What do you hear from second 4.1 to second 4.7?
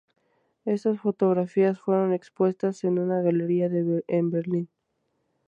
Berlín.